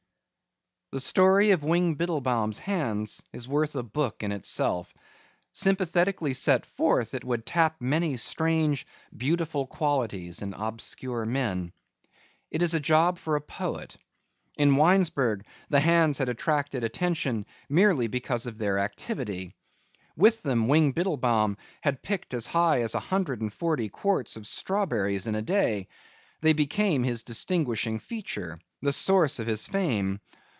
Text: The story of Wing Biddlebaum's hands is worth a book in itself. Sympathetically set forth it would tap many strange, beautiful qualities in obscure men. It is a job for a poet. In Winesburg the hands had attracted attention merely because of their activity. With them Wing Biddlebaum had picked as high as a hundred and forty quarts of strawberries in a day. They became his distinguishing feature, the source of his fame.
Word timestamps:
The 0.93 0.99
story 0.99 1.51
of 1.51 1.63
Wing 1.63 1.95
Biddlebaum's 1.95 2.59
hands 2.59 3.23
is 3.31 3.47
worth 3.47 3.77
a 3.77 3.81
book 3.81 4.23
in 4.23 4.33
itself. 4.33 4.93
Sympathetically 5.53 6.33
set 6.33 6.65
forth 6.65 7.13
it 7.13 7.23
would 7.23 7.45
tap 7.45 7.77
many 7.79 8.17
strange, 8.17 8.85
beautiful 9.15 9.65
qualities 9.67 10.41
in 10.41 10.53
obscure 10.53 11.25
men. 11.25 11.71
It 12.49 12.61
is 12.61 12.73
a 12.73 12.79
job 12.81 13.17
for 13.19 13.37
a 13.37 13.41
poet. 13.41 13.95
In 14.57 14.75
Winesburg 14.75 15.45
the 15.69 15.79
hands 15.79 16.17
had 16.17 16.27
attracted 16.27 16.83
attention 16.83 17.45
merely 17.69 18.07
because 18.07 18.45
of 18.45 18.57
their 18.57 18.77
activity. 18.77 19.55
With 20.17 20.43
them 20.43 20.67
Wing 20.67 20.91
Biddlebaum 20.91 21.55
had 21.79 22.03
picked 22.03 22.33
as 22.33 22.47
high 22.47 22.81
as 22.81 22.95
a 22.95 22.99
hundred 22.99 23.39
and 23.39 23.53
forty 23.53 23.87
quarts 23.87 24.35
of 24.35 24.45
strawberries 24.45 25.25
in 25.25 25.35
a 25.35 25.41
day. 25.41 25.87
They 26.41 26.51
became 26.51 27.03
his 27.05 27.23
distinguishing 27.23 27.99
feature, 27.99 28.57
the 28.81 28.91
source 28.91 29.39
of 29.39 29.47
his 29.47 29.65
fame. 29.65 30.19